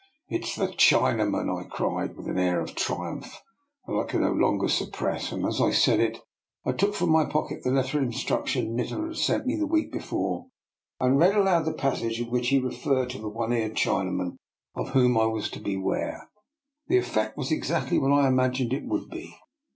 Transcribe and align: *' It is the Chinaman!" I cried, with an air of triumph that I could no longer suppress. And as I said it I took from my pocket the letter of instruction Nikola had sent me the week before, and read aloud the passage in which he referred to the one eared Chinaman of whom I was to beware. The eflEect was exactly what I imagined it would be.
*' 0.17 0.29
It 0.29 0.43
is 0.47 0.55
the 0.55 0.65
Chinaman!" 0.67 1.55
I 1.55 1.63
cried, 1.67 2.17
with 2.17 2.27
an 2.27 2.39
air 2.39 2.59
of 2.59 2.73
triumph 2.73 3.39
that 3.85 3.93
I 3.93 4.03
could 4.05 4.21
no 4.21 4.31
longer 4.33 4.67
suppress. 4.67 5.31
And 5.31 5.45
as 5.45 5.61
I 5.61 5.69
said 5.69 5.99
it 5.99 6.17
I 6.65 6.71
took 6.71 6.95
from 6.95 7.11
my 7.11 7.23
pocket 7.25 7.61
the 7.61 7.69
letter 7.69 7.99
of 7.99 8.05
instruction 8.05 8.75
Nikola 8.75 9.09
had 9.09 9.17
sent 9.17 9.45
me 9.45 9.57
the 9.57 9.67
week 9.67 9.91
before, 9.91 10.47
and 10.99 11.19
read 11.19 11.35
aloud 11.35 11.65
the 11.65 11.73
passage 11.73 12.19
in 12.19 12.31
which 12.31 12.47
he 12.47 12.57
referred 12.57 13.11
to 13.11 13.19
the 13.19 13.29
one 13.29 13.53
eared 13.53 13.75
Chinaman 13.75 14.37
of 14.73 14.89
whom 14.89 15.19
I 15.19 15.27
was 15.27 15.51
to 15.51 15.59
beware. 15.59 16.31
The 16.87 16.97
eflEect 16.97 17.37
was 17.37 17.51
exactly 17.51 17.99
what 17.99 18.11
I 18.11 18.27
imagined 18.27 18.73
it 18.73 18.85
would 18.87 19.07
be. 19.07 19.35